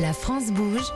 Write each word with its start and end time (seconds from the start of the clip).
La 0.00 0.12
France 0.12 0.52
bouge. 0.52 0.92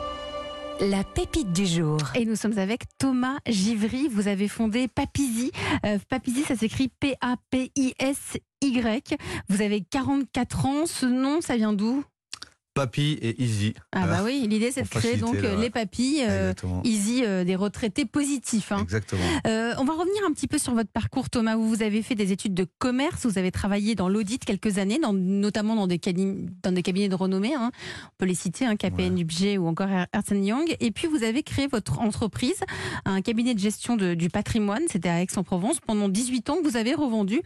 La 0.81 1.02
pépite 1.02 1.52
du 1.52 1.66
jour. 1.66 1.98
Et 2.15 2.24
nous 2.24 2.36
sommes 2.36 2.58
avec 2.58 2.82
Thomas 2.98 3.39
Givry. 3.47 4.06
Vous 4.09 4.29
avez 4.29 4.46
fondé 4.46 4.87
Papizy. 4.87 5.51
Euh, 5.84 5.98
ça 6.46 6.54
s'écrit 6.54 6.88
P-A-P-I-S-Y. 7.00 8.38
Vous 9.48 9.60
avez 9.60 9.80
44 9.80 10.66
ans. 10.66 10.86
Ce 10.86 11.06
nom, 11.06 11.40
ça 11.40 11.56
vient 11.56 11.72
d'où? 11.72 12.04
Papy 12.74 13.19
et 13.21 13.42
Easy. 13.42 13.74
Ah 13.92 14.06
bah 14.06 14.22
oui, 14.24 14.46
l'idée 14.49 14.71
c'est 14.72 14.83
de 14.83 14.88
créer 14.88 15.17
donc 15.17 15.35
euh, 15.37 15.56
ouais. 15.56 15.60
les 15.60 15.71
papilles, 15.71 16.23
euh, 16.23 16.51
Exactement. 16.51 16.81
easy, 16.85 17.23
euh, 17.25 17.45
des 17.45 17.55
retraités 17.57 18.07
positifs. 18.07 18.73
hein. 18.73 18.81
Exactement. 18.83 19.21
Euh, 19.46 19.75
on 19.79 19.85
va 19.85 19.93
revenir 19.93 20.23
un 20.27 20.33
petit 20.33 20.46
peu 20.49 20.57
sur 20.59 20.73
votre 20.75 20.89
parcours, 20.91 21.29
Thomas. 21.29 21.57
Où 21.57 21.64
vous 21.64 21.82
avez 21.82 22.00
fait 22.03 22.14
des 22.14 22.32
études 22.32 22.55
de 22.55 22.67
commerce, 22.79 23.27
vous 23.27 23.37
avez 23.39 23.50
travaillé 23.50 23.95
dans 23.95 24.09
l'audit 24.09 24.43
quelques 24.45 24.79
années, 24.79 24.99
dans- 24.99 25.13
notamment 25.13 25.75
dans 25.77 25.87
des, 25.87 26.00
dans 26.63 26.73
des 26.73 26.82
cabinets 26.82 27.09
de 27.11 27.14
renommée. 27.14 27.55
hein. 27.55 27.71
On 28.07 28.11
peut 28.19 28.27
les 28.27 28.35
citer, 28.35 28.64
hein, 28.64 28.77
KPN, 28.77 29.23
ou 29.59 29.67
encore 29.67 29.89
Ernst 29.91 30.31
Young. 30.32 30.75
Et 30.81 30.91
puis 30.93 31.09
vous 31.09 31.23
avez 31.25 31.43
créé 31.43 31.67
votre 31.67 32.00
entreprise, 32.00 32.60
un 33.04 33.20
cabinet 33.20 33.54
de 33.54 33.60
gestion 33.60 33.96
de- 33.96 34.14
du 34.14 34.30
patrimoine. 34.30 34.82
C'était 34.88 35.10
à 35.10 35.20
Aix-en-Provence 35.20 35.78
pendant 35.86 36.09
18 36.09 36.48
ans 36.48 36.56
que 36.56 36.66
vous 36.68 36.77
avez 36.78 36.95
revendu 36.95 37.42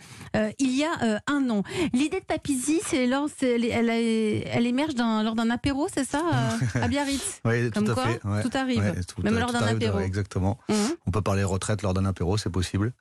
il 0.59 0.77
y 0.77 0.85
a 0.85 1.21
un 1.27 1.51
an. 1.51 1.63
L'idée 1.93 2.21
de 2.21 2.25
Papizy, 2.25 2.81
c'est 2.87 3.07
elle, 3.07 3.89
elle 3.91 4.67
émerge 4.67 4.95
d'un- 4.95 5.16
lors 5.23 5.35
d'un 5.35 5.51
apéro, 5.51 5.89
c'est 5.93 6.05
ça, 6.05 6.23
euh, 6.75 6.81
à 6.83 6.89
Biarritz. 6.89 7.41
Oui, 7.45 7.71
Comme 7.71 7.85
tout 7.85 7.91
à 7.93 7.95
quoi, 7.95 8.05
fait. 8.07 8.25
ouais. 8.25 8.43
tout 8.43 8.51
arrive, 8.55 8.79
Ouais, 8.81 9.03
tout- 9.05 9.23
même 9.23 9.39
lors 9.39 9.53
d'un 9.53 9.63
apéro. 9.67 9.99
exactement. 10.01 10.59
Mhm. 10.69 10.77
On 11.07 11.11
peut 11.11 11.23
parler 11.23 11.45
retraite 11.45 11.83
lors 11.83 11.95
d'un 11.95 12.05
apéro, 12.07 12.37
c'est 12.37 12.51
possible. 12.51 12.93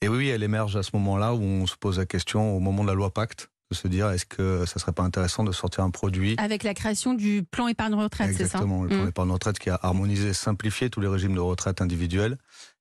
Et 0.00 0.08
oui, 0.08 0.28
elle 0.28 0.42
émerge 0.42 0.76
à 0.76 0.82
ce 0.82 0.90
moment-là 0.94 1.34
où 1.34 1.40
on 1.42 1.66
se 1.66 1.76
pose 1.76 1.98
la 1.98 2.06
question, 2.06 2.56
au 2.56 2.60
moment 2.60 2.82
de 2.82 2.88
la 2.88 2.94
loi 2.94 3.12
Pacte, 3.12 3.50
de 3.70 3.76
se 3.76 3.86
dire 3.86 4.08
est-ce 4.10 4.24
que 4.24 4.64
ça 4.66 4.78
serait 4.78 4.92
pas 4.92 5.02
intéressant 5.02 5.44
de 5.44 5.52
sortir 5.52 5.84
un 5.84 5.90
produit 5.90 6.34
Avec 6.38 6.62
la 6.62 6.72
création 6.72 7.12
du 7.14 7.42
plan 7.50 7.68
épargne 7.68 7.94
retraite, 7.94 8.28
c'est 8.30 8.38
ça? 8.38 8.44
Exactement, 8.44 8.82
le 8.82 8.88
plan 8.88 8.98
Mhm. 9.00 9.06
d'épargne 9.06 9.30
retraite 9.30 9.58
qui 9.58 9.68
a 9.70 9.78
harmonisé, 9.82 10.32
simplifié 10.32 10.88
tous 10.88 11.00
les 11.00 11.08
régimes 11.08 11.34
de 11.34 11.40
retraite 11.40 11.82
individuels. 11.82 12.38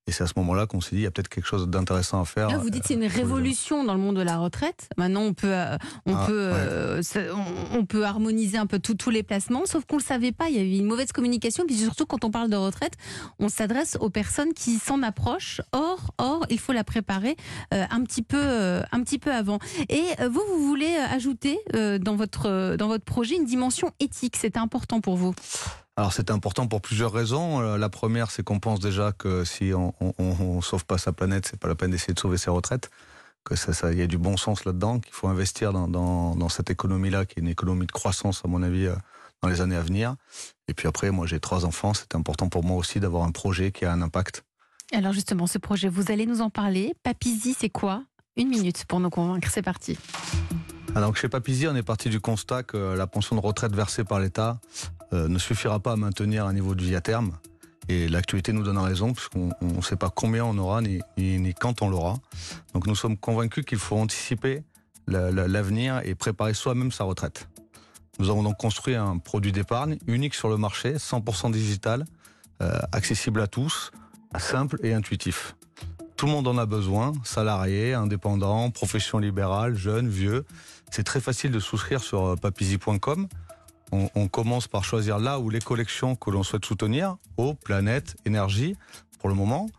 Et 0.08 0.13
c'est 0.13 0.23
à 0.23 0.27
ce 0.27 0.33
moment-là 0.38 0.67
qu'on 0.67 0.80
s'est 0.80 0.95
dit, 0.95 1.02
il 1.02 1.03
y 1.03 1.08
a 1.08 1.11
peut-être 1.11 1.27
quelque 1.27 1.45
chose 1.45 1.67
d'intéressant 1.67 2.22
à 2.22 2.25
faire. 2.25 2.50
Là, 2.50 2.58
vous 2.58 2.69
dites 2.69 2.83
c'est 2.88 2.94
une 2.94 3.03
euh, 3.03 3.09
jeunes. 3.09 3.17
révolution 3.23 3.83
dans 3.83 3.94
le 3.94 4.00
monde 4.00 4.16
de 4.16 4.22
la 4.22 4.38
retraite. 4.38 4.88
Maintenant, 4.97 5.22
on 5.22 5.33
peut, 5.33 5.52
euh, 5.53 5.77
on 6.05 6.16
Ah, 6.16 6.23
peut, 6.25 6.47
ouais. 6.52 6.55
euh, 6.55 7.02
on, 7.73 7.86
peut 7.86 8.05
harmoniser 8.05 8.58
un 8.58 8.67
peu 8.67 8.80
tout- 8.80 8.95
tous 8.95 9.09
les 9.09 9.22
placements, 9.22 9.66
sauf 9.66 9.83
qu'on 9.85 9.97
le 9.97 10.03
savait 10.03 10.31
pas. 10.31 10.47
Il 10.50 10.55
y 10.55 10.59
a 10.59 10.63
eu 10.63 10.80
une 10.80 10.85
mauvaise 10.85 11.11
communication. 11.11 11.66
Puis 11.67 11.75
surtout, 11.75 12.05
quand 12.05 12.23
on 12.23 12.31
parle 12.31 12.50
de 12.50 12.55
retraite, 12.55 12.94
on 13.39 13.50
s'adresse 13.50 13.97
aux 14.00 14.09
personnes 14.09 14.53
qui 14.53 14.75
s'en 14.80 15.03
approchent. 15.03 15.59
Or, 15.73 16.13
or, 16.17 16.45
il 16.50 16.59
faut 16.59 16.72
la 16.73 16.85
préparer 16.85 17.35
un 17.72 18.02
petit 18.03 18.22
peu, 18.23 18.38
un 18.91 19.02
petit 19.03 19.19
peu 19.19 19.33
avant. 19.33 19.59
Et 19.89 20.03
vous, 20.30 20.41
vous 20.55 20.66
voulez 20.67 20.95
ajouter 21.11 21.59
dans 21.73 22.16
votre, 22.16 22.75
dans 22.78 22.88
votre 22.88 23.03
projet 23.05 23.35
une 23.35 23.45
dimension 23.45 23.91
éthique. 24.00 24.38
C'est 24.39 24.55
important 24.58 25.02
pour 25.02 25.17
vous. 25.17 25.33
Alors 25.98 26.14
c'est 26.14 26.30
important 26.30 26.67
pour 26.67 26.80
plusieurs 26.81 27.12
raisons. 27.12 27.59
Euh, 27.59 27.78
La 27.78 27.90
première, 27.90 28.30
c'est 28.30 28.44
qu'on 28.44 28.59
pense 28.59 28.80
déjà 28.80 29.12
que 29.12 29.44
si 29.44 29.73
on, 29.73 29.94
on 30.00 30.62
sauve 30.62 30.86
pas 30.86 31.00
sa 31.00 31.12
planète, 31.12 31.48
c'est 31.50 31.59
pas 31.59 31.67
la 31.67 31.73
peine 31.73 31.90
d'essayer 31.90 32.14
de 32.14 32.20
sauver 32.20 32.38
ses 32.38 32.52
retraites. 32.52 32.92
Que 33.44 33.56
ça, 33.56 33.94
y 33.94 34.02
a 34.02 34.08
du 34.08 34.18
bon 34.18 34.38
sens 34.38 34.66
là-dedans, 34.66 35.00
qu'il 35.00 35.14
faut 35.14 35.28
investir 35.28 35.73
dans, 35.73 35.88
dans, 35.88 36.36
dans 36.36 36.50
cette 36.50 36.70
économie-là, 36.70 37.25
qui 37.25 37.40
est 37.40 37.42
une 37.42 37.48
économie 37.48 37.88
de 37.88 37.92
croissance 37.92 38.42
à 38.45 38.48
mon 38.48 38.62
avis 38.62 38.86
euh, 38.86 38.95
dans 39.42 39.50
les 39.50 39.62
années 39.62 39.75
à 39.75 39.81
venir. 39.81 40.16
Et 40.68 40.73
puis 40.73 40.88
après, 40.88 41.09
moi 41.12 41.25
j'ai 41.25 41.40
trois 41.40 41.66
enfants, 41.66 41.94
c'est 41.94 42.14
important 42.14 42.50
pour 42.50 42.64
moi 42.64 42.78
aussi 42.78 43.00
d'avoir 43.00 43.23
un 43.23 43.31
projet 43.31 43.72
qui 43.72 43.86
a 43.86 43.92
un 43.92 44.02
impact. 44.02 44.44
Alors 44.94 45.14
justement, 45.14 45.48
ce 45.48 45.58
projet, 45.58 45.90
vous 45.90 46.12
allez 46.12 46.25
nous 46.25 46.42
en 46.42 46.50
parler. 46.50 46.94
Papizy, 47.03 47.56
c'est 47.58 47.70
quoi? 47.70 48.03
Une 48.36 48.50
minute 48.50 48.86
pour 48.86 49.00
nous 49.00 49.09
convaincre. 49.09 49.50
C'est 49.52 49.64
parti. 49.64 49.98
Ah, 50.94 51.02
donc 51.02 51.16
chez 51.16 51.30
Papizy, 51.30 51.68
on 51.68 51.75
est 51.75 51.84
parti 51.84 52.09
du 52.09 52.20
constat 52.20 52.64
que 52.64 52.95
la 52.95 53.08
pension 53.08 53.36
de 53.36 53.42
retraite 53.42 53.73
versée 53.73 54.03
par 54.03 54.20
l'État 54.20 54.59
ne 55.11 55.38
suffira 55.39 55.80
pas 55.80 55.94
à 55.94 55.95
maintenir 55.95 56.45
un 56.45 56.53
niveau 56.53 56.75
de 56.75 56.83
vie 56.83 56.95
à 56.95 57.02
terme. 57.02 57.31
Et 57.89 58.09
l'actualité 58.09 58.52
nous 58.52 58.63
donne 58.63 58.77
raison, 58.77 59.13
puisqu'on 59.13 59.50
ne 59.61 59.81
sait 59.81 59.95
pas 59.95 60.09
combien 60.09 60.44
on 60.44 60.58
aura 60.58 60.81
ni, 60.81 61.00
quand 61.59 61.81
on 61.81 61.89
l'aura. 61.89 62.16
Donc 62.73 62.85
nous 62.85 62.95
sommes 62.95 63.16
convaincus 63.18 63.63
qu'il 63.63 63.78
faut 63.78 63.95
anticiper 63.95 64.63
la- 65.07 65.31
la- 65.31 65.47
l'avenir 65.47 66.01
et 66.03 66.13
préparer 66.13 66.53
soi-même 66.53 66.91
sa 66.91 67.06
retraite. 67.06 67.47
Nous 68.19 68.29
avons 68.29 68.44
donc 68.44 68.57
construit 68.57 68.95
un 68.95 69.19
produit 69.19 69.51
d'épargne 69.53 69.97
unique 70.07 70.34
sur 70.35 70.50
le 70.50 70.57
marché, 70.57 70.95
100% 70.97 71.50
digital, 71.50 72.03
euh, 72.62 72.78
accessible 72.91 73.39
à 73.39 73.47
tous, 73.47 73.91
simple 74.38 74.79
et 74.84 74.94
intuitif. 74.94 75.56
Tout 76.18 76.25
le 76.25 76.31
monde 76.34 76.47
en 76.47 76.57
a 76.57 76.66
besoin, 76.66 77.13
salariés, 77.24 77.94
indépendants, 77.94 78.69
profession 78.72 79.19
libérale, 79.19 79.75
jeunes, 79.75 80.09
vieux. 80.09 80.45
C'est 80.91 81.03
très 81.03 81.22
facile 81.22 81.51
de 81.51 81.59
souscrire 81.59 82.01
sur 82.01 82.25
euh, 82.25 82.35
papizy.com. 82.35 83.28
On, 83.92 84.28
commence 84.28 84.68
par 84.68 84.84
choisir 84.84 85.18
là 85.18 85.40
où 85.40 85.50
les 85.50 85.62
collections 85.62 86.16
que 86.16 86.30
l'on 86.30 86.44
souhaite 86.44 86.66
soutenir, 86.66 87.16
eau, 87.38 87.53
planète, 87.53 88.18
énergie, 88.25 88.75
pour 89.20 89.30
le 89.30 89.36
moment. 89.36 89.70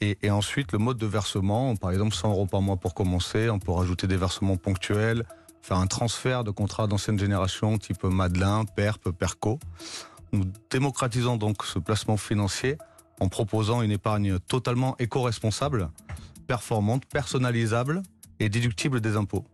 Et, 0.00 0.16
et 0.22 0.30
ensuite, 0.30 0.72
le 0.72 0.78
mode 0.78 0.96
de 0.96 1.06
versement, 1.06 1.76
par 1.76 1.90
exemple 1.90 2.14
100 2.14 2.30
euros 2.30 2.46
par 2.46 2.62
mois 2.62 2.76
pour 2.76 2.94
commencer. 2.94 3.50
On 3.50 3.58
peut 3.58 3.72
rajouter 3.72 4.06
des 4.06 4.16
versements 4.16 4.56
ponctuels, 4.56 5.24
faire 5.60 5.76
un 5.76 5.86
transfert 5.86 6.44
de 6.44 6.50
contrats 6.50 6.86
d'ancienne 6.86 7.18
génération 7.18 7.76
type 7.76 8.04
Madelin, 8.04 8.64
PERP, 8.64 9.10
PERCO. 9.10 9.58
Nous 10.32 10.44
démocratisons 10.70 11.36
donc 11.36 11.64
ce 11.64 11.78
placement 11.78 12.16
financier 12.16 12.78
en 13.20 13.28
proposant 13.28 13.82
une 13.82 13.90
épargne 13.90 14.38
totalement 14.38 14.96
éco-responsable, 14.98 15.90
performante, 16.46 17.04
personnalisable 17.06 18.02
et 18.40 18.48
déductible 18.48 19.00
des 19.00 19.16
impôts. 19.16 19.44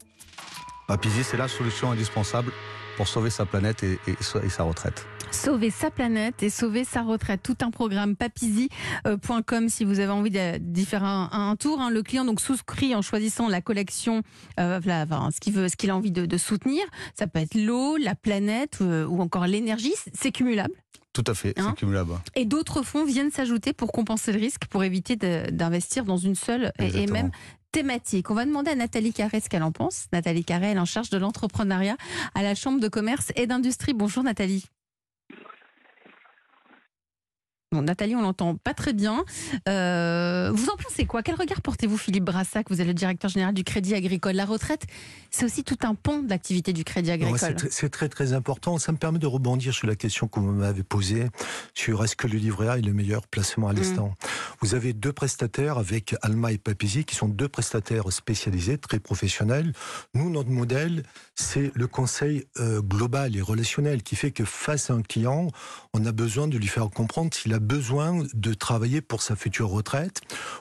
Papizy, 0.87 1.25
c'est 1.25 1.37
la 1.37 1.49
solution 1.49 1.91
indispensable 1.91 2.53
pour 2.97 3.09
sauver 3.09 3.31
sa 3.31 3.45
planète 3.47 3.83
et, 3.83 3.99
et 4.07 4.15
sa- 4.21 4.43
et 4.43 4.49
sa 4.49 4.63
retraite. 4.65 5.05
Sauver 5.31 5.71
sa 5.71 5.91
planète 5.91 6.43
et 6.45 6.51
sauver 6.51 6.85
sa 6.85 7.03
retraite. 7.03 7.41
Tout 7.43 7.57
un 7.63 7.71
programme 7.73 8.15
papizy.com 8.15 9.69
si 9.69 9.85
vous 9.85 9.99
avez 10.01 10.13
envie 10.13 10.31
de- 10.31 10.59
d'y 10.59 10.85
faire 10.85 11.05
un, 11.05 11.29
un 11.33 11.57
tour. 11.57 11.81
hein. 11.81 11.91
Le 11.91 12.03
client 12.03 12.25
donc 12.25 12.41
souscrit 12.41 12.95
en 12.95 13.03
choisissant 13.03 13.49
la 13.49 13.61
collection, 13.61 14.23
euh, 14.61 14.79
enfin, 14.79 15.31
ce 15.35 15.41
qu'il 15.41 15.53
veut, 15.53 15.69
ce 15.69 15.77
qu'il 15.77 15.91
a 15.91 15.97
envie 15.97 16.13
de, 16.13 16.27
de 16.27 16.37
soutenir. 16.39 16.85
Ça 17.19 17.27
peut 17.27 17.41
être 17.41 17.55
l'eau, 17.55 17.97
la 17.97 18.15
planète 18.15 18.79
euh, 18.81 19.07
ou 19.07 19.21
encore 19.21 19.47
l'énergie. 19.47 19.95
C'est 20.13 20.31
cumulable. 20.33 20.75
Tout 21.13 21.25
à 21.29 21.35
fait, 21.35 21.55
Hein 21.59 21.69
c'est 21.71 21.77
cumulable. 21.81 22.13
Et 22.35 22.45
d'autres 22.45 22.83
fonds 22.83 23.05
viennent 23.05 23.31
s'ajouter 23.31 23.73
pour 23.73 23.93
compenser 23.93 24.33
le 24.33 24.41
risque, 24.41 24.67
pour 24.67 24.83
éviter 24.83 25.15
d'investir 25.17 26.05
dans 26.05 26.17
une 26.17 26.35
seule 26.35 26.73
et- 26.81 27.07
même 27.07 27.31
thématique. 27.75 28.31
On 28.31 28.35
va 28.35 28.45
demander 28.45 28.71
à 28.71 28.77
Nathalie 28.77 29.13
Carré 29.13 29.41
ce 29.41 29.49
qu'elle 29.49 29.65
en 29.65 29.73
pense. 29.73 30.07
Nathalie 30.13 30.45
Carré, 30.45 30.69
elle 30.71 30.77
est 30.77 30.81
en 30.81 30.85
charge 30.85 31.11
de 31.11 31.19
l'entrepreneuriat 31.19 31.97
à 32.37 32.45
la 32.45 32.55
Chambre 32.55 32.79
de 32.79 32.87
commerce 32.87 33.33
et 33.35 33.49
d'industrie. 33.49 33.95
Bonjour 33.95 34.23
Nathalie. 34.23 34.67
Bon, 37.75 37.83
Nathalie, 37.83 38.15
on 38.15 38.23
l'entend 38.23 38.55
pas 38.55 38.73
très 38.73 38.93
bien. 38.93 39.25
Euh, 39.69 40.53
vous 40.55 40.69
en 40.69 40.77
pensez 40.77 41.07
quoi? 41.07 41.25
Quel 41.25 41.35
regard 41.35 41.61
portez-vous, 41.61 41.99
Philippe 41.99 42.23
Brassac? 42.23 42.71
Vous 42.71 42.81
êtes 42.81 42.87
le 42.87 42.95
directeur 42.95 43.29
général 43.29 43.53
du 43.53 43.65
Crédit 43.65 43.95
Agricole. 43.97 44.35
La 44.37 44.45
retraite, 44.45 44.85
c'est 45.33 45.45
aussi 45.45 45.65
tout 45.65 45.77
un 45.83 45.97
pont 45.97 46.23
de 46.23 46.31
l'activité 46.31 46.73
du 46.73 46.85
Crédit 46.85 47.11
Agricole. 47.11 47.57
C'est 47.71 47.89
très, 47.89 48.09
très 48.09 48.33
important. 48.33 48.79
Ça 48.79 48.93
me 48.93 48.97
permet 48.97 49.19
de 49.19 49.27
rebondir 49.27 49.75
sur 49.75 49.89
la 49.89 49.97
question 49.97 50.29
que 50.29 50.39
vous 50.39 50.53
m'avez 50.53 50.85
posée 50.85 51.25
sur 51.75 52.05
est-ce 52.05 52.15
que 52.15 52.29
le 52.29 52.39
livret 52.39 52.69
A 52.69 52.79
est 52.79 52.83
le 52.83 52.93
meilleur 52.93 53.27
placement 53.27 53.67
à 53.69 53.73
Mm. 53.73 53.77
l'instant? 53.77 54.15
Vous 54.61 54.77
avez 54.77 54.93
deux 54.93 55.13
prestataires 55.13 55.77
avec 55.77 56.15
Alma 56.23 56.53
et 56.53 56.59
Papizy 56.59 57.05
qui 57.05 57.17
sont 57.17 57.27
deux 57.29 57.49
prestataires 57.49 58.13
spécialisés, 58.13 58.79
très 58.79 59.01
professionnels. 59.01 59.73
Nous, 60.15 60.31
notre 60.31 60.51
modèle, 60.51 61.03
c'est 61.35 61.73
le 61.75 61.89
conseil 61.89 62.45
euh, 62.61 62.81
global 62.81 63.35
et 63.35 63.43
relationnel 63.43 64.05
qui 64.05 64.15
fait 64.15 64.31
que 64.31 64.45
face 64.45 64.91
à 64.91 64.95
un 64.95 65.03
client, 65.03 65.49
on 65.93 66.07
a 66.07 66.13
besoin 66.13 66.47
de 66.47 66.57
lui 66.57 66.69
faire 66.69 66.89
comprendre 66.91 67.35
s'il 67.35 67.53
a 67.53 67.59
besoin 67.65 68.23
de 68.35 68.55
travailler 68.55 69.01
pour 69.01 69.23
sa 69.23 69.37
future 69.37 69.69
retraite 69.71 70.21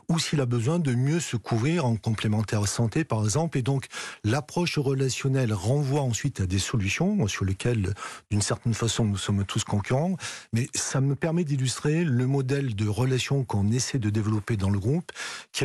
ou 0.10 0.20
s'il 0.20 0.42
a 0.42 0.46
besoin 0.46 0.80
de 0.80 0.94
mieux 0.94 1.20
se 1.20 1.38
couvrir 1.38 1.86
en 1.86 1.96
complémentaire 1.96 2.68
santé, 2.68 3.04
par 3.04 3.24
exemple. 3.24 3.58
Et 3.58 3.62
donc, 3.62 3.88
l'approche 4.24 4.78
relationnelle 4.78 5.54
renvoie 5.54 6.02
ensuite 6.02 6.40
à 6.40 6.46
des 6.46 6.60
solutions 6.60 7.28
sur 7.28 7.46
lesquelles, 7.46 7.94
d'une 8.32 8.42
certaine 8.42 8.74
façon, 8.74 9.06
nous 9.06 9.18
sommes 9.18 9.46
tous 9.46 9.64
concurrents. 9.64 10.18
Mais 10.54 10.68
ça 10.74 11.02
me 11.02 11.16
permet 11.16 11.44
d'illustrer 11.44 12.04
le 12.04 12.26
modèle 12.26 12.76
de 12.76 12.88
relation 12.88 13.44
qu'on 13.44 13.72
essaie 13.72 14.00
de 14.00 14.10
développer 14.10 14.58
dans 14.58 14.70
le 14.70 14.80
groupe, 14.80 15.12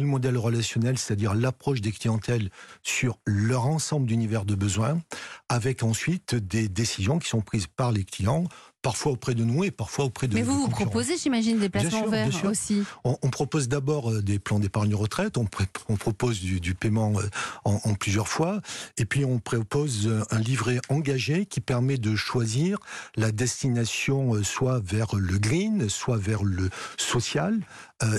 le 0.01 0.07
modèle 0.07 0.37
relationnel, 0.37 0.99
c'est-à-dire 0.99 1.35
l'approche 1.35 1.81
des 1.81 1.93
clientèles 1.93 2.51
sur 2.83 3.19
leur 3.27 3.67
ensemble 3.67 4.07
d'univers 4.07 4.45
de 4.45 4.55
besoins, 4.55 5.01
avec 5.49 5.83
ensuite 5.83 6.35
des 6.35 6.69
décisions 6.69 7.19
qui 7.19 7.29
sont 7.29 7.41
prises 7.41 7.67
par 7.67 7.93
les 7.93 8.05
clients, 8.05 8.45
parfois 8.83 9.13
auprès 9.13 9.35
de 9.35 9.45
nous 9.45 9.65
et 9.65 9.71
parfois 9.71 10.05
auprès 10.05 10.29
de 10.29 10.35
Mais 10.35 10.43
vous, 10.43 10.61
vous 10.61 10.69
proposez, 10.69 11.17
j'imagine, 11.17 11.59
des 11.59 11.69
placements 11.69 12.03
sûr, 12.03 12.11
verts 12.11 12.45
aussi. 12.45 12.83
On, 13.05 13.17
on 13.23 13.31
propose 13.31 13.69
d'abord 13.69 14.11
euh, 14.11 14.23
des 14.23 14.39
plans 14.39 14.59
d'épargne 14.59 14.95
retraite, 14.95 15.37
on, 15.37 15.45
propose 15.97 16.41
du, 16.41 16.61
du 16.61 16.75
paiement 16.75 17.13
euh, 17.19 17.23
en, 17.65 17.81
en 17.85 17.95
plusieurs 17.95 18.29
fois, 18.29 18.61
et 18.97 19.05
puis 19.05 19.25
on 19.25 19.39
propose 19.41 20.07
euh, 20.07 20.23
un 20.31 20.39
livret 20.39 20.81
engagé 20.89 21.47
qui 21.47 21.61
permet 21.61 21.99
de 21.99 22.15
choisir 22.15 22.79
la 23.17 23.33
destination 23.33 24.43
soit 24.45 24.81
vers 24.81 25.17
le 25.17 25.39
green, 25.39 25.89
soit 25.89 26.17
vers 26.19 26.45
le 26.45 26.71
social, 26.97 27.61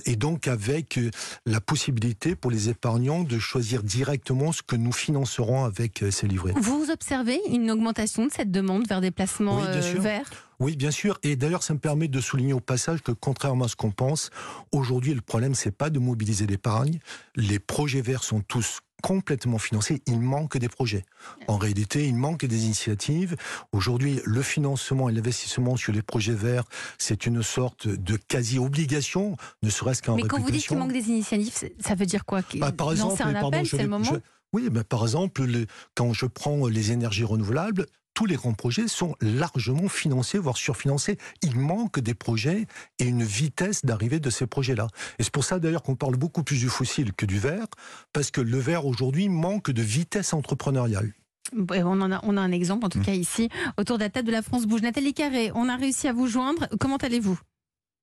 et 0.06 0.16
donc 0.18 0.48
avec 0.48 1.00
la 1.46 1.62
possibilité 1.62 2.36
pour 2.36 2.52
les 2.52 2.68
épargnants 2.70 3.24
de 3.24 3.40
choisir 3.40 3.82
directement 3.84 4.52
ce 4.52 4.62
que 4.62 4.76
nous 4.76 4.92
financerons 4.92 5.64
avec 5.64 6.04
ces 6.12 6.28
livrets. 6.28 6.54
Vous 6.58 6.88
observez 6.92 7.40
une 7.50 7.72
augmentation 7.72 8.26
de 8.26 8.32
cette 8.32 8.52
demande 8.52 8.88
vers 8.88 9.02
des 9.02 9.12
placements 9.12 9.58
Oui, 9.62 9.68
bien 9.72 9.82
sûr. 9.82 10.02
verts? 10.02 10.49
Oui, 10.60 10.76
bien 10.76 10.92
sûr. 10.92 11.20
Et 11.24 11.36
d'ailleurs, 11.36 11.64
ça 11.64 11.74
me 11.74 11.80
permet 11.80 12.08
de 12.08 12.20
souligner 12.20 12.54
au 12.54 12.60
passage 12.60 13.02
que, 13.02 13.12
contrairement 13.12 13.66
à 13.66 13.68
ce 13.68 13.76
qu'on 13.76 13.92
pense, 13.92 14.30
aujourd'hui, 14.72 15.14
le 15.14 15.22
problème, 15.22 15.56
c'est 15.56 15.72
pas 15.72 15.90
de 15.90 16.00
mobiliser 16.00 16.48
l'épargne. 16.48 17.00
Les 17.36 17.60
projets 17.60 18.02
verts 18.02 18.24
sont 18.24 18.42
tous 18.42 18.82
complètement 19.02 19.58
financés. 19.58 20.02
Il 20.08 20.20
manque 20.20 20.58
des 20.58 20.68
projets. 20.68 21.06
En 21.48 21.58
réalité, 21.58 22.06
il 22.06 22.16
manque 22.16 22.46
des 22.46 22.66
initiatives. 22.66 23.38
Aujourd'hui, 23.72 24.20
le 24.26 24.42
financement 24.42 25.08
et 25.08 25.14
l'investissement 25.14 25.78
sur 25.78 25.94
les 25.94 26.02
projets 26.02 26.34
verts, 26.34 26.66
c'est 26.98 27.26
une 27.26 27.42
sorte 27.42 27.88
de 27.88 28.18
quasi-obligation, 28.18 29.38
ne 29.64 29.70
serait-ce 29.70 30.02
qu'en 30.02 30.16
Mais 30.16 30.24
quand 30.24 30.42
vous 30.42 30.52
dites 30.52 30.68
qu'il 30.68 30.78
manque 30.78 30.92
des 30.92 31.08
initiatives, 31.08 31.72
ça 31.80 31.96
veut 31.96 32.06
dire 32.06 32.26
quoi 32.26 32.42
bah, 32.56 32.74
Par 32.74 32.92
exemple, 32.92 33.22
un 33.24 33.36
appel, 33.36 33.66
c'est 33.66 33.82
le 33.82 33.88
moment 33.88 34.12
Oui, 34.52 34.70
bah, 34.70 34.84
par 34.84 35.04
exemple, 35.04 35.48
quand 35.96 36.12
je 36.12 36.26
prends 36.26 36.68
les 36.68 36.92
énergies 36.92 37.24
renouvelables, 37.24 37.86
tous 38.20 38.26
les 38.26 38.36
grands 38.36 38.54
projets 38.54 38.90
sont 38.90 39.16
largement 39.22 39.88
financés, 39.88 40.40
voire 40.40 40.58
surfinancés. 40.58 41.18
Il 41.42 41.58
manque 41.58 42.02
des 42.02 42.14
projets 42.14 42.68
et 43.00 43.06
une 43.06 43.24
vitesse 43.24 43.86
d'arrivée 43.86 44.20
de 44.20 44.30
ces 44.30 44.46
projets-là. 44.46 44.88
Et 45.20 45.24
c'est 45.24 45.32
pour 45.32 45.46
ça 45.46 45.58
d'ailleurs 45.58 45.84
qu'on 45.84 45.96
parle 45.96 46.18
beaucoup 46.18 46.44
plus 46.44 46.60
du 46.60 46.68
fossile 46.68 47.14
que 47.14 47.26
du 47.26 47.40
vert, 47.40 47.68
parce 48.12 48.30
que 48.30 48.42
le 48.42 48.58
vert 48.58 48.86
aujourd'hui 48.86 49.30
manque 49.30 49.72
de 49.72 49.82
vitesse 49.82 50.34
entrepreneuriale. 50.34 51.14
On, 51.56 52.02
en 52.02 52.12
a, 52.12 52.20
on 52.24 52.36
a 52.36 52.42
un 52.42 52.52
exemple, 52.52 52.86
en 52.86 52.90
tout 52.90 53.00
mmh. 53.00 53.06
cas 53.06 53.14
ici, 53.14 53.48
autour 53.78 53.98
de 53.98 54.04
la 54.04 54.10
table 54.10 54.28
de 54.28 54.34
la 54.34 54.42
France 54.42 54.66
Bouge. 54.68 54.82
Nathalie 54.82 55.14
Carré, 55.14 55.54
on 55.56 55.70
a 55.70 55.78
réussi 55.78 56.10
à 56.10 56.12
vous 56.12 56.28
joindre. 56.28 56.68
Comment 56.78 56.98
allez-vous? 56.98 57.40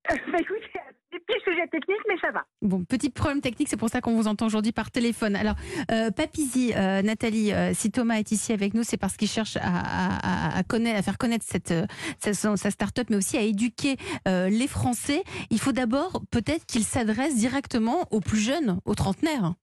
Bah, 0.31 0.39
sujet 1.57 1.67
technique, 1.67 2.01
mais 2.07 2.15
ça 2.21 2.31
va. 2.31 2.45
Bon, 2.61 2.83
petit 2.83 3.09
problème 3.09 3.41
technique, 3.41 3.69
c'est 3.69 3.77
pour 3.77 3.89
ça 3.89 4.01
qu'on 4.01 4.15
vous 4.15 4.27
entend 4.27 4.45
aujourd'hui 4.45 4.71
par 4.71 4.91
téléphone. 4.91 5.35
Alors, 5.35 5.55
euh, 5.91 6.11
Papizi, 6.11 6.73
euh, 6.75 7.01
Nathalie, 7.01 7.51
euh, 7.53 7.73
si 7.73 7.91
Thomas 7.91 8.15
est 8.15 8.31
ici 8.31 8.53
avec 8.53 8.73
nous, 8.73 8.83
c'est 8.83 8.97
parce 8.97 9.17
qu'il 9.17 9.27
cherche 9.27 9.57
à, 9.61 10.63
faire 11.01 11.17
connaître 11.17 11.45
cette, 11.47 11.73
sa 12.19 12.71
start-up, 12.71 13.07
mais 13.09 13.17
aussi 13.17 13.37
à 13.37 13.41
éduquer 13.41 13.97
les 14.25 14.67
Français. 14.67 15.23
Il 15.49 15.59
faut 15.59 15.71
d'abord 15.71 16.21
peut-être 16.31 16.65
qu'il 16.65 16.83
s'adresse 16.83 17.35
directement 17.35 18.05
aux 18.11 18.19
plus 18.19 18.39
jeunes, 18.39 18.79
aux 18.85 18.95
trentenaires. 18.95 19.53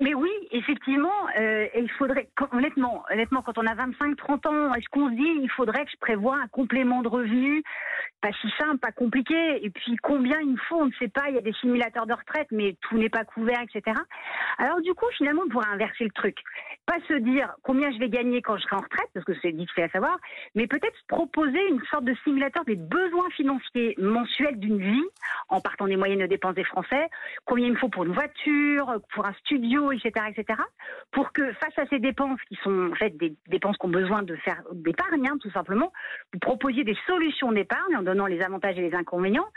Mais 0.00 0.14
oui, 0.14 0.30
effectivement, 0.50 1.12
euh, 1.38 1.66
il 1.74 1.90
faudrait, 1.92 2.28
honnêtement, 2.52 3.04
honnêtement, 3.10 3.42
quand 3.42 3.58
on 3.58 3.66
a 3.66 3.74
25-30 3.74 4.48
ans, 4.48 4.74
est-ce 4.74 4.88
qu'on 4.90 5.08
se 5.08 5.14
dit, 5.14 5.40
il 5.42 5.50
faudrait 5.50 5.84
que 5.84 5.90
je 5.90 5.96
prévoie 5.98 6.36
un 6.36 6.48
complément 6.48 7.02
de 7.02 7.08
revenu, 7.08 7.62
pas 8.20 8.30
si 8.40 8.48
simple, 8.58 8.78
pas 8.78 8.92
compliqué, 8.92 9.64
et 9.64 9.70
puis 9.70 9.96
combien 10.02 10.38
il 10.40 10.52
me 10.52 10.56
faut, 10.68 10.76
on 10.76 10.86
ne 10.86 10.92
sait 10.98 11.08
pas, 11.08 11.28
il 11.28 11.34
y 11.34 11.38
a 11.38 11.42
des 11.42 11.52
simulateurs 11.54 12.06
de 12.06 12.12
retraite, 12.12 12.48
mais 12.50 12.76
tout 12.82 12.98
n'est 12.98 13.08
pas 13.08 13.24
couvert, 13.24 13.60
etc. 13.60 13.96
Alors 14.58 14.80
du 14.80 14.92
coup, 14.94 15.06
finalement, 15.16 15.42
on 15.46 15.48
pourrait 15.48 15.68
inverser 15.68 16.04
le 16.04 16.10
truc. 16.10 16.38
Pas 16.86 16.98
se 17.08 17.14
dire 17.14 17.52
combien 17.62 17.90
je 17.90 17.98
vais 17.98 18.08
gagner 18.08 18.42
quand 18.42 18.56
je 18.56 18.62
serai 18.62 18.76
en 18.76 18.80
retraite, 18.80 19.08
parce 19.12 19.26
que 19.26 19.32
c'est 19.42 19.52
difficile 19.52 19.84
à 19.84 19.88
savoir, 19.88 20.18
mais 20.54 20.66
peut-être 20.66 20.96
proposer 21.08 21.60
une 21.68 21.82
sorte 21.90 22.04
de 22.04 22.14
simulateur 22.24 22.64
des 22.64 22.76
besoins 22.76 23.28
financiers 23.30 23.94
mensuels 23.98 24.58
d'une 24.58 24.78
vie, 24.78 25.04
en 25.48 25.60
partant 25.60 25.86
des 25.86 25.96
moyennes 25.96 26.26
dépenses 26.26 26.54
des 26.54 26.64
Français, 26.64 27.08
combien 27.44 27.66
il 27.66 27.72
me 27.72 27.76
faut 27.76 27.88
pour 27.88 28.04
une 28.04 28.12
voiture, 28.12 29.00
pour 29.12 29.26
un 29.26 29.32
studio, 29.34 29.90
etc., 29.90 30.12
etc., 30.28 30.60
pour 31.10 31.32
que 31.32 31.52
face 31.54 31.76
à 31.76 31.86
ces 31.86 31.98
dépenses 31.98 32.40
qui 32.48 32.56
sont 32.62 32.90
en 32.92 32.94
fait 32.94 33.16
des 33.16 33.34
dépenses 33.48 33.76
qui 33.78 33.86
ont 33.86 33.90
besoin 33.90 34.22
de 34.22 34.36
faire 34.36 34.62
d'épargne, 34.72 35.28
hein, 35.28 35.38
tout 35.40 35.50
simplement, 35.50 35.92
vous 36.32 36.38
proposiez 36.38 36.84
des 36.84 36.96
solutions 37.06 37.50
d'épargne 37.52 37.96
en 37.96 38.02
donnant 38.02 38.26
les 38.26 38.42
avantages 38.42 38.78
et 38.78 38.82
les 38.82 38.94
inconvénients. 38.94 39.48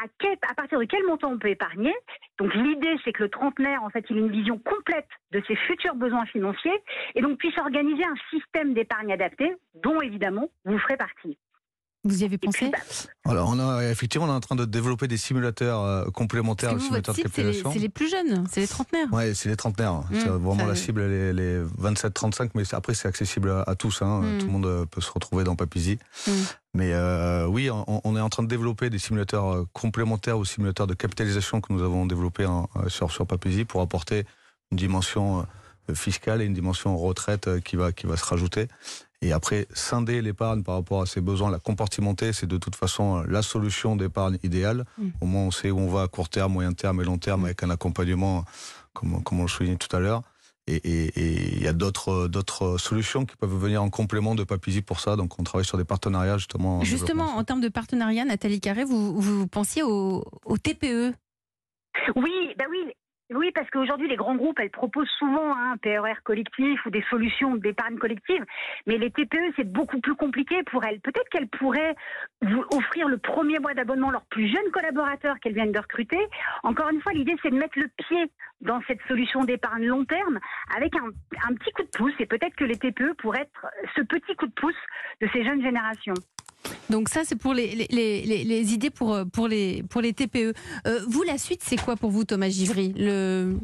À, 0.00 0.54
partir 0.54 0.78
de 0.78 0.84
quel 0.84 1.04
montant 1.04 1.32
on 1.32 1.38
peut 1.38 1.48
épargner 1.48 1.92
Donc 2.38 2.54
l'idée, 2.54 2.96
c'est 3.04 3.12
que 3.12 3.24
le 3.24 3.30
trentenaire, 3.30 3.82
en 3.82 3.90
fait, 3.90 4.04
il 4.10 4.16
ait 4.16 4.20
une 4.20 4.30
vision 4.30 4.58
complète 4.58 5.08
de 5.32 5.42
ses 5.48 5.56
futurs 5.56 5.96
besoins 5.96 6.24
financiers 6.26 6.82
et 7.16 7.20
donc 7.20 7.38
puisse 7.38 7.58
organiser 7.58 8.04
un 8.04 8.14
système 8.30 8.74
d'épargne 8.74 9.12
adapté, 9.12 9.52
dont 9.74 10.00
évidemment 10.00 10.48
vous 10.64 10.78
ferez 10.78 10.96
partie. 10.96 11.36
Vous 12.04 12.22
y 12.22 12.24
avez 12.24 12.38
pensé? 12.38 12.70
Alors, 13.24 13.50
on 13.52 13.58
a, 13.58 13.82
effectivement, 13.90 14.26
on 14.26 14.30
est 14.30 14.36
en 14.36 14.40
train 14.40 14.54
de 14.54 14.64
développer 14.64 15.08
des 15.08 15.16
simulateurs 15.16 15.82
euh, 15.82 16.04
complémentaires 16.10 16.74
aux 16.74 16.78
simulateurs 16.78 17.14
de 17.14 17.22
capitalisation. 17.22 17.72
C'est 17.72 17.80
les, 17.80 17.88
plus 17.88 18.08
jeunes, 18.08 18.46
c'est 18.50 18.60
les 18.60 18.68
trentenaires. 18.68 19.08
Oui, 19.10 19.34
c'est 19.34 19.48
les 19.48 19.56
trentenaires. 19.56 19.94
Mmh, 19.94 20.20
c'est 20.20 20.28
vraiment 20.28 20.66
la 20.66 20.76
cible, 20.76 21.02
les, 21.02 21.32
les 21.32 21.60
27-35, 21.60 22.50
mais 22.54 22.62
après, 22.72 22.94
c'est 22.94 23.08
accessible 23.08 23.64
à, 23.66 23.74
tous. 23.74 24.00
Hein. 24.02 24.20
Mmh. 24.20 24.38
Tout 24.38 24.46
le 24.46 24.52
monde 24.52 24.66
euh, 24.66 24.86
peut 24.86 25.00
se 25.00 25.10
retrouver 25.10 25.42
dans 25.42 25.56
Papizy. 25.56 25.98
Mmh. 26.26 26.30
Mais 26.74 26.92
euh, 26.92 27.46
oui, 27.46 27.68
on, 27.70 28.16
est 28.16 28.20
en 28.20 28.28
train 28.28 28.44
de 28.44 28.48
développer 28.48 28.90
des 28.90 28.98
simulateurs 28.98 29.64
complémentaires 29.72 30.38
aux 30.38 30.44
simulateurs 30.44 30.86
de 30.86 30.94
capitalisation 30.94 31.60
que 31.60 31.72
nous 31.72 31.82
avons 31.82 32.06
développés 32.06 32.46
sur, 32.86 33.10
sur 33.10 33.26
Papizy 33.26 33.64
pour 33.64 33.80
apporter 33.80 34.24
une 34.70 34.76
dimension 34.76 35.44
fiscale 35.94 36.42
et 36.42 36.44
une 36.44 36.54
dimension 36.54 36.96
retraite 36.96 37.60
qui 37.60 37.76
va, 37.76 37.92
qui 37.92 38.06
va 38.06 38.16
se 38.16 38.24
rajouter. 38.24 38.68
Et 39.20 39.32
après, 39.32 39.66
scinder 39.72 40.22
l'épargne 40.22 40.62
par 40.62 40.76
rapport 40.76 41.02
à 41.02 41.06
ses 41.06 41.20
besoins, 41.20 41.50
la 41.50 41.58
compartimenter, 41.58 42.32
c'est 42.32 42.46
de 42.46 42.56
toute 42.56 42.76
façon 42.76 43.22
la 43.22 43.42
solution 43.42 43.96
d'épargne 43.96 44.38
idéale. 44.44 44.84
Mm. 44.96 45.08
Au 45.20 45.26
moins, 45.26 45.42
on 45.42 45.50
sait 45.50 45.70
où 45.70 45.78
on 45.78 45.88
va 45.88 46.02
à 46.02 46.08
court 46.08 46.28
terme, 46.28 46.52
moyen 46.52 46.72
terme 46.72 47.00
et 47.00 47.04
long 47.04 47.18
terme 47.18 47.44
avec 47.46 47.62
un 47.64 47.70
accompagnement, 47.70 48.44
comme, 48.92 49.22
comme 49.24 49.40
on 49.40 49.42
le 49.42 49.48
soulignait 49.48 49.76
tout 49.76 49.94
à 49.94 49.98
l'heure. 50.00 50.22
Et 50.70 51.56
il 51.56 51.62
y 51.62 51.66
a 51.66 51.72
d'autres 51.72 52.28
d'autres 52.28 52.76
solutions 52.76 53.24
qui 53.24 53.34
peuvent 53.36 53.56
venir 53.56 53.82
en 53.82 53.88
complément 53.88 54.34
de 54.34 54.44
Papizy 54.44 54.82
pour 54.82 55.00
ça. 55.00 55.16
Donc 55.16 55.38
on 55.38 55.42
travaille 55.42 55.64
sur 55.64 55.78
des 55.78 55.84
partenariats 55.84 56.36
justement. 56.36 56.84
justement, 56.84 57.36
en 57.38 57.42
termes 57.42 57.62
de 57.62 57.70
partenariat, 57.70 58.26
Nathalie 58.26 58.60
Carré, 58.60 58.84
vous, 58.84 59.18
vous 59.18 59.46
pensiez 59.46 59.82
au, 59.82 60.26
au 60.44 60.58
TPE 60.58 61.14
oui, 62.16 62.54
bah 62.56 62.64
oui, 62.70 62.78
oui, 63.34 63.50
parce 63.54 63.68
qu'aujourd'hui, 63.70 64.08
les 64.08 64.16
grands 64.16 64.36
groupes, 64.36 64.58
elles 64.58 64.70
proposent 64.70 65.10
souvent 65.18 65.54
un 65.54 65.76
PRR 65.76 66.22
collectif 66.24 66.84
ou 66.86 66.90
des 66.90 67.04
solutions 67.10 67.56
d'épargne 67.56 67.98
collective, 67.98 68.42
mais 68.86 68.96
les 68.96 69.10
TPE, 69.10 69.52
c'est 69.56 69.70
beaucoup 69.70 70.00
plus 70.00 70.14
compliqué 70.14 70.62
pour 70.64 70.82
elles. 70.84 71.00
Peut-être 71.00 71.28
qu'elles 71.28 71.48
pourraient 71.48 71.94
vous 72.40 72.64
offrir 72.72 73.06
le 73.08 73.18
premier 73.18 73.58
mois 73.58 73.74
d'abonnement 73.74 74.08
à 74.08 74.12
leurs 74.12 74.26
plus 74.26 74.48
jeunes 74.48 74.70
collaborateurs 74.72 75.38
qu'elles 75.40 75.52
viennent 75.52 75.72
de 75.72 75.78
recruter. 75.78 76.18
Encore 76.62 76.88
une 76.88 77.02
fois, 77.02 77.12
l'idée, 77.12 77.36
c'est 77.42 77.50
de 77.50 77.58
mettre 77.58 77.78
le 77.78 77.88
pied 77.88 78.30
dans 78.62 78.80
cette 78.88 79.02
solution 79.06 79.44
d'épargne 79.44 79.84
long 79.84 80.04
terme 80.04 80.38
avec 80.74 80.96
un, 80.96 81.08
un 81.48 81.54
petit 81.54 81.70
coup 81.72 81.82
de 81.82 81.90
pouce, 81.96 82.14
et 82.18 82.26
peut-être 82.26 82.56
que 82.56 82.64
les 82.64 82.78
TPE 82.78 83.14
pourraient 83.18 83.42
être 83.42 83.66
ce 83.94 84.00
petit 84.02 84.34
coup 84.36 84.46
de 84.46 84.54
pouce 84.54 84.74
de 85.20 85.28
ces 85.32 85.44
jeunes 85.44 85.62
générations. 85.62 86.14
Donc 86.90 87.08
ça, 87.08 87.22
c'est 87.24 87.36
pour 87.36 87.54
les, 87.54 87.86
les, 87.90 88.72
idées 88.72 88.90
pour, 88.90 89.18
pour, 89.32 89.48
les, 89.48 89.82
pour 89.84 90.00
les 90.00 90.12
TPE. 90.12 90.54
Euh, 90.86 91.00
vous, 91.08 91.22
la 91.22 91.38
suite, 91.38 91.62
c'est 91.64 91.76
quoi 91.76 91.96
pour 91.96 92.10
vous, 92.10 92.24
Thomas 92.24 92.48
Givry 92.48 92.94
le, 92.96 93.56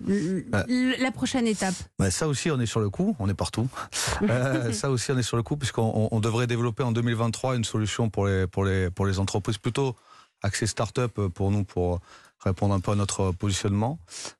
bah. 0.49 0.65
La 1.01 1.11
prochaine 1.11 1.47
étape? 1.47 1.75
Bah, 1.99 2.11
Ça 2.11 2.29
aussi, 2.29 2.51
on 2.51 2.61
est 2.61 2.67
sur 2.67 2.81
le 2.81 2.91
coup, 2.91 3.17
on 3.19 3.29
est 3.29 3.35
partout. 3.35 3.69
Euh, 4.23 4.73
ça 4.73 4.91
aussi, 4.91 5.11
on 5.13 5.19
est 5.19 5.23
sur 5.23 5.37
le 5.37 5.43
coup, 5.43 5.57
puisqu'on 5.57 6.21
devrait 6.21 6.47
développer 6.47 6.83
en 6.83 6.93
2023 6.93 7.57
une 7.57 7.65
solution 7.65 8.09
pour 8.09 8.27
les, 8.27 8.47
pour 8.47 8.65
les, 8.65 8.91
pour 8.91 9.07
les 9.07 9.19
entreprises 9.19 9.59
plutôt 9.59 9.97
axée 10.43 10.67
start-up 10.67 11.13
pour 11.35 11.51
nous, 11.51 11.65
pour 11.65 12.01
répondre 12.45 12.75
un 12.75 12.81
peu 12.81 12.93
à 12.93 12.95
notre 12.95 13.33
positionnement 13.33 13.99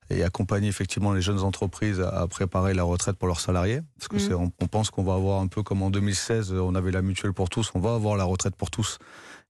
et 0.09 0.23
accompagner 0.23 0.67
effectivement 0.67 1.13
les 1.13 1.21
jeunes 1.21 1.39
entreprises 1.39 1.99
à 2.01 2.27
préparer 2.27 2.73
la 2.73 2.83
retraite 2.83 3.17
pour 3.17 3.27
leurs 3.27 3.39
salariés. 3.39 3.81
Parce 3.97 4.07
que 4.07 4.33
mmh. 4.33 4.51
on, 4.61 4.67
pense 4.67 4.89
qu'on 4.89 5.03
va 5.03 5.15
avoir 5.15 5.41
un 5.41 5.47
peu 5.47 5.63
comme 5.63 5.81
en 5.81 5.89
2016, 5.89 6.53
on 6.53 6.75
avait 6.75 6.91
la 6.91 7.01
mutuelle 7.01 7.33
pour 7.33 7.49
tous, 7.49 7.71
on 7.75 7.79
va 7.79 7.95
avoir 7.95 8.15
la 8.15 8.23
retraite 8.23 8.55
pour 8.55 8.71
tous. 8.71 8.99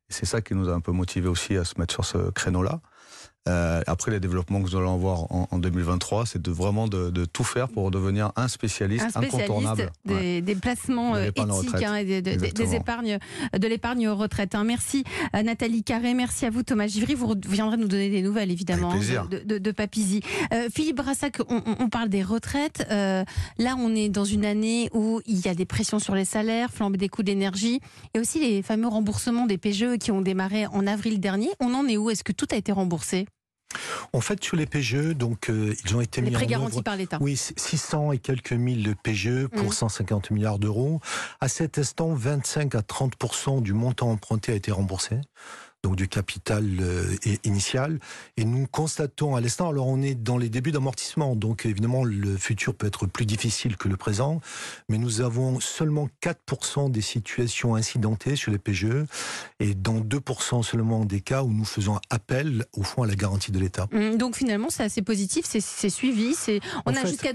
Et 0.10 0.14
c'est 0.14 0.26
ça 0.26 0.42
qui 0.42 0.56
nous 0.56 0.70
a 0.70 0.74
un 0.74 0.82
peu 0.82 0.92
motivé 0.92 1.28
aussi 1.28 1.58
à 1.58 1.64
se 1.64 1.80
mettre 1.80 1.94
sur 1.94 2.06
ce 2.06 2.30
créneau-là. 2.32 2.82
Euh, 3.48 3.82
après, 3.86 4.12
les 4.12 4.20
développements 4.20 4.60
que 4.60 4.70
nous 4.70 4.76
allons 4.76 4.94
avoir 4.94 5.32
en, 5.32 5.48
en 5.52 5.60
2023, 5.60 6.26
c'est 6.26 6.42
de 6.42 6.52
vraiment 6.52 6.88
de, 6.88 7.12
de, 7.12 7.26
tout 7.26 7.44
faire 7.44 7.68
pour 7.68 7.92
devenir 7.92 8.32
un 8.36 8.48
spécialiste, 8.48 9.06
un 9.06 9.10
spécialiste 9.10 9.36
incontournable 9.36 9.92
des, 10.06 10.42
des 10.42 10.56
placements 10.56 11.14
de 11.14 11.20
euh, 11.20 11.32
éthiques 11.36 11.84
hein, 11.84 11.96
et 11.96 12.22
de, 12.22 12.52
des 12.52 12.76
épargnes, 12.76 13.20
de 13.58 13.68
l'épargne 13.68 14.08
retraite. 14.10 14.56
Hein. 14.56 14.64
Merci 14.64 15.04
à 15.32 15.44
Nathalie 15.44 15.84
Carré, 15.84 16.16
merci 16.16 16.46
à 16.46 16.50
vous 16.50 16.64
Thomas 16.64 16.88
Givry. 16.88 17.14
Vous 17.14 17.36
viendrez 17.48 17.78
nous 17.78 17.88
donner 17.88 18.10
des 18.10 18.24
nouvelles 18.24 18.50
évidemment 18.50 18.92
hein, 18.92 19.28
de, 19.30 19.58
de, 19.60 19.72
Papizy. 19.72 20.22
Euh, 20.54 20.70
Philippe 20.74 20.98
Brassac, 20.98 21.38
on, 21.50 21.62
on, 21.80 21.90
parle 21.90 22.10
des 22.10 22.24
retraites. 22.24 22.88
Euh, 22.90 23.24
là, 23.60 23.76
on 23.78 23.94
est 23.94 24.10
dans 24.10 24.26
une 24.26 24.46
année 24.46 24.90
où 24.94 25.22
il 25.28 25.46
y 25.46 25.50
a 25.50 25.54
des 25.54 25.66
pressions 25.66 26.00
sur 26.00 26.16
les 26.16 26.26
salaires, 26.26 26.72
flambée 26.72 26.98
des 26.98 27.10
coûts 27.10 27.24
d'énergie 27.24 27.80
et 28.16 28.20
aussi 28.20 28.40
les 28.40 28.64
fameux 28.64 28.88
remboursements 28.88 29.46
des 29.46 29.58
PGE 29.58 29.98
qui 30.00 30.12
ont 30.12 30.22
démarré 30.22 30.66
en 30.68 30.88
avril 30.88 31.20
dernier. 31.20 31.50
On 31.60 31.74
en 31.76 31.88
est 31.88 31.98
où? 31.98 32.10
Est-ce 32.10 32.24
que 32.24 32.32
tout 32.32 32.48
a 32.52 32.56
été 32.56 32.72
remboursé? 32.72 33.28
En 34.14 34.22
fait, 34.22 34.44
sur 34.44 34.58
les 34.58 34.66
PGE, 34.66 35.16
donc 35.16 35.50
euh, 35.50 35.76
ils 35.86 35.96
ont 35.96 36.02
été 36.02 36.22
les 36.22 36.30
mis 36.30 36.34
prêts 36.34 36.48
garantis 36.48 36.82
par 36.82 36.96
l'État. 36.96 37.18
Oui, 37.22 37.36
600 37.36 38.12
et 38.12 38.18
quelques 38.18 38.54
mille 38.54 38.96
PGE 39.04 39.48
pour 39.48 39.74
150 39.74 40.30
mmh. 40.30 40.34
milliards 40.34 40.60
d'euros. 40.60 41.02
À 41.42 41.48
cet 41.48 41.78
instant, 41.78 42.14
25 42.14 42.76
à 42.76 42.82
30% 42.82 43.62
du 43.62 43.74
montant 43.74 44.12
emprunté 44.12 44.52
a 44.52 44.56
été 44.56 44.72
remboursé. 44.72 45.18
Donc 45.86 45.96
du 45.96 46.08
capital 46.08 46.66
euh, 46.82 47.16
initial. 47.44 48.00
Et 48.38 48.44
nous 48.44 48.66
constatons 48.66 49.36
à 49.36 49.42
l'instant, 49.42 49.70
alors 49.70 49.88
on 49.88 50.02
est 50.02 50.16
dans 50.16 50.40
les 50.40 50.50
débuts 50.50 50.72
d'amortissement, 50.72 51.36
donc 51.36 51.68
évidemment 51.68 52.04
le 52.04 52.38
futur 52.38 52.74
peut 52.74 52.88
être 52.88 53.06
plus 53.06 53.28
difficile 53.28 53.78
que 53.78 53.88
le 53.88 53.96
présent, 53.96 54.42
mais 54.90 54.98
nous 54.98 55.22
avons 55.22 55.60
seulement 55.60 56.10
4% 56.24 56.90
des 56.90 57.02
situations 57.02 57.76
incidentées 57.76 58.36
sur 58.36 58.52
les 58.52 58.58
PGE 58.58 59.06
et 59.60 59.76
dans 59.76 60.00
2% 60.00 60.64
seulement 60.64 61.06
des 61.06 61.22
cas 61.22 61.44
où 61.44 61.54
nous 61.54 61.66
faisons 61.66 62.00
appel 62.10 62.66
au 62.74 62.82
fond 62.82 63.04
à 63.04 63.08
la 63.08 63.16
garantie 63.16 63.52
de 63.52 63.60
l'État. 63.60 63.88
Hum, 63.94 64.18
donc 64.18 64.36
finalement 64.36 64.72
c'est 64.72 64.84
assez 64.84 65.04
positif, 65.04 65.46
c'est 65.46 65.90
suivi, 65.90 66.34
a 66.50 66.92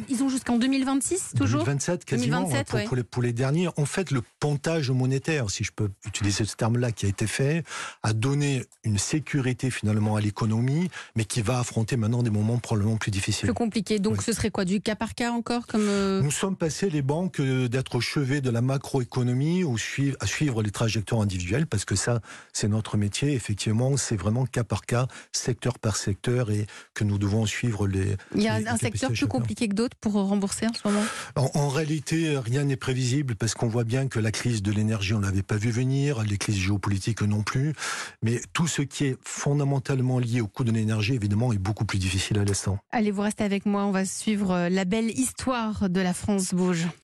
ils 0.09 0.23
ont 0.25 0.29
jusqu'en 0.29 0.59
2026 0.59 1.35
toujours? 1.37 1.61
2027 1.61 2.05
quasiment 2.05 2.51
pour, 2.87 2.97
les, 2.97 3.05
pour 3.05 3.23
les 3.23 3.33
derniers. 3.33 3.69
En 3.77 3.85
fait 3.85 4.11
le 4.11 4.23
pontage 4.41 4.91
monétaire, 4.91 5.51
si 5.51 5.63
je 5.63 5.71
peux 5.71 5.91
utiliser 6.05 6.45
ce 6.45 6.57
terme-là, 6.57 6.91
qui 6.91 7.07
a 7.07 7.09
été 7.09 7.29
fait, 7.29 7.63
a 8.03 8.13
donné 8.13 8.40
une 8.85 8.99
sécurité 8.99 9.71
finalement 9.71 10.17
à 10.17 10.21
l'économie, 10.21 10.91
mais 11.17 11.25
qui 11.25 11.43
va 11.43 11.59
affronter 11.59 11.97
maintenant 11.97 12.23
des 12.23 12.31
moments 12.31 12.59
probablement 12.59 12.97
plus 12.97 13.11
difficiles. 13.11 13.47
Plus 13.47 13.55
compliqués. 13.55 13.99
Donc 13.99 14.23
ce 14.23 14.33
serait 14.33 14.51
quoi 14.51 14.65
Du 14.65 14.81
cas 14.81 14.95
par 14.95 15.15
cas 15.15 15.31
encore 15.31 15.67
comme 15.67 15.87
euh, 15.89 16.21
Nous 16.23 16.31
sommes 16.31 16.57
passés 16.57 16.91
les 16.91 17.03
banques 17.03 17.41
euh, 17.41 17.69
d'être 17.69 17.97
au 17.97 18.01
chevet 18.01 18.41
de 18.41 18.51
la 18.51 18.61
macroéconomie 18.61 19.65
ou 19.65 19.77
à 20.21 20.27
suivre 20.27 20.63
les 20.63 20.71
trajectoires 20.71 21.21
individuelles, 21.21 21.67
parce 21.67 21.85
que 21.85 21.95
ça, 21.95 22.21
c'est 22.53 22.69
notre 22.69 22.97
métier. 22.97 23.33
Effectivement, 23.33 23.97
c'est 23.97 24.17
vraiment 24.17 24.47
cas 24.47 24.65
par 24.65 24.83
cas, 24.83 25.07
secteur 25.33 25.79
par 25.79 25.97
secteur, 25.97 26.51
et 26.51 26.67
que 26.95 27.05
nous 27.05 27.19
devons 27.19 27.47
suivre 27.47 27.87
les. 27.87 28.17
Il 28.35 28.43
y 28.43 28.49
a 28.49 28.55
un 28.55 28.77
secteur 28.77 29.13
plus 29.13 29.27
compliqué 29.27 29.69
que 29.69 29.75
d'autres 29.75 29.97
pour 30.01 30.13
rembourser 30.13 30.67
en 30.67 30.73
ce 30.73 30.87
moment? 30.87 31.05
En 31.37 31.69
réalité, 31.69 32.39
rien 32.39 32.65
n'est 32.65 32.77
prévisible 32.77 33.35
parce 33.35 33.55
qu'on 33.55 33.69
voit 33.69 33.85
bien 33.85 34.09
que 34.09 34.19
la 34.19 34.31
crise 34.31 34.63
de 34.63 34.73
l'énergie, 34.73 35.15
on 35.15 35.21
l'avait 35.21 35.43
pas 35.43 35.57
vu 35.57 35.71
venir, 35.71 36.23
les 36.23 36.39
crises 36.39 36.57
géopolitiques 36.57 37.23
non 37.23 37.43
plus. 37.43 37.75
Mais 38.23 38.30
tout 38.53 38.67
ce 38.67 38.83
qui 38.83 39.05
est 39.07 39.17
fondamentalement 39.25 40.19
lié 40.19 40.41
au 40.41 40.47
coût 40.47 40.65
de 40.65 40.71
l'énergie, 40.71 41.15
évidemment, 41.15 41.53
est 41.53 41.59
beaucoup 41.59 41.85
plus 41.85 41.99
difficile 41.99 42.39
à 42.39 42.45
l'instant. 42.45 42.79
Allez, 42.91 43.11
vous 43.11 43.23
restez 43.23 43.45
avec 43.45 43.67
moi. 43.67 43.85
On 43.85 43.91
va 43.91 44.05
suivre 44.05 44.69
la 44.69 44.85
belle 44.85 45.11
histoire 45.11 45.89
de 45.89 46.01
la 46.01 46.15
France 46.15 46.55
bouge. 46.55 46.87